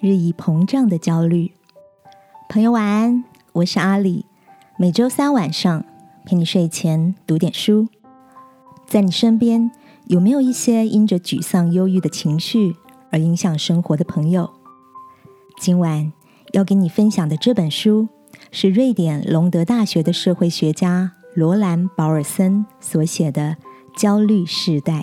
[0.00, 1.50] 日益膨胀的焦虑，
[2.48, 4.26] 朋友晚安，我是阿里。
[4.76, 5.84] 每周三晚上
[6.24, 7.88] 陪你睡前读点书。
[8.86, 9.72] 在你身边
[10.06, 12.76] 有没有一些因着沮丧、忧郁的情绪
[13.10, 14.48] 而影响生活的朋友？
[15.58, 16.12] 今晚
[16.52, 18.06] 要跟你分享的这本书
[18.52, 23.56] 是瑞典隆德大学的社会学家罗兰·保尔森所写的
[24.00, 25.00] 《焦虑时代》。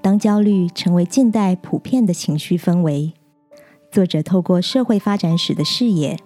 [0.00, 3.12] 当焦虑成为近代普遍的情绪氛围。
[3.94, 6.18] 作者透过社会发展史的视野，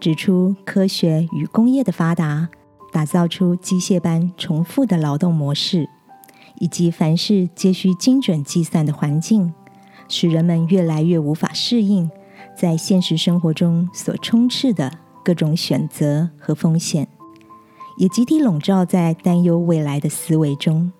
[0.00, 2.48] 指出科学与工业的发达，
[2.90, 5.88] 打造出机械般重复的劳动模式，
[6.58, 9.54] 以及凡事皆需精准计算的环境，
[10.08, 12.10] 使人们越来越无法适应
[12.58, 14.90] 在现实生活中所充斥的
[15.24, 17.06] 各种选择和风险，
[17.98, 20.90] 也集体笼罩在担忧未来的思维中。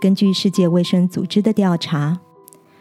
[0.00, 2.20] 根据世界卫生组织的调查。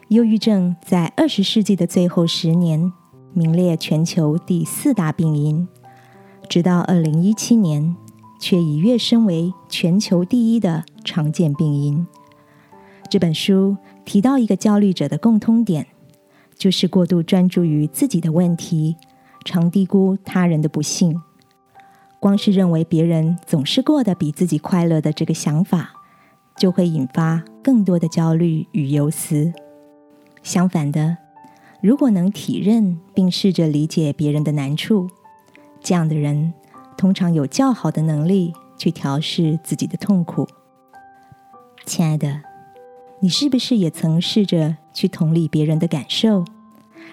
[0.09, 2.94] 忧郁症在二十世纪的最后十年
[3.33, 5.67] 名列全球第四大病因，
[6.47, 7.94] 直到二零一七年，
[8.39, 12.08] 却已跃升为全球第一的常见病因。
[13.09, 15.86] 这本书提到一个焦虑者的共通点，
[16.58, 18.95] 就是过度专注于自己的问题，
[19.44, 21.21] 常低估他人的不幸。
[22.21, 25.92] 光是认为别人总是过得比自己快乐的这个想法，
[26.55, 29.52] 就会引发更多的焦虑与忧思。
[30.47, 31.17] 相反的，
[31.81, 35.09] 如果能体认并试着理解别人的难处，
[35.81, 36.53] 这样的人
[36.97, 40.47] 通常有较好的能力去调试自己的痛苦。
[41.86, 42.43] 亲爱的，
[43.19, 46.45] 你是不是也曾试着去同理别人的感受，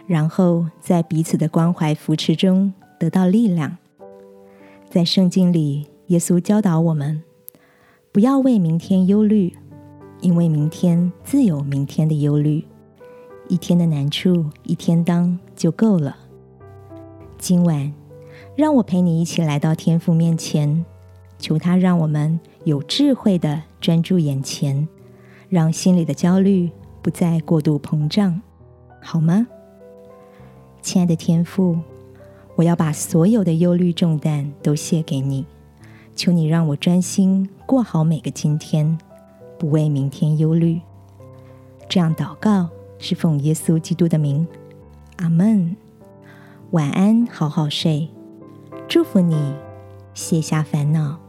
[0.06, 3.76] 然后在彼此的关怀扶持中得到力量？
[4.88, 7.20] 在圣经里，耶稣教导我们，
[8.12, 9.52] 不要为明天忧虑，
[10.20, 12.64] 因为明天自有明天的忧虑。
[13.48, 16.16] 一天的难处，一天当就够了。
[17.38, 17.92] 今晚，
[18.56, 20.84] 让我陪你一起来到天父面前，
[21.38, 24.88] 求他让我们有智慧的专注眼前，
[25.50, 26.70] 让心里的焦虑
[27.02, 28.40] 不再过度膨胀，
[29.02, 29.46] 好吗？
[30.80, 31.78] 亲爱的天父，
[32.56, 35.44] 我要把所有的忧虑重担都卸给你，
[36.16, 38.98] 求你让我专心过好每个今天，
[39.58, 40.80] 不为明天忧虑。
[41.90, 42.70] 这样祷告。
[43.04, 44.48] 是奉耶稣基督的名，
[45.18, 45.76] 阿门。
[46.70, 48.08] 晚安，好好睡。
[48.88, 49.54] 祝福你
[50.14, 51.20] 卸下烦恼，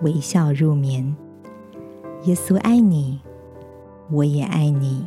[0.00, 1.14] 微笑入眠。
[2.24, 3.20] 耶稣爱你，
[4.10, 5.04] 我也爱你。